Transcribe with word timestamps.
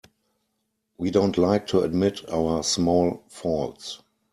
We 0.97 1.11
don't 1.11 1.37
like 1.37 1.67
to 1.67 1.81
admit 1.81 2.27
our 2.27 2.63
small 2.63 3.21
faults. 3.29 4.01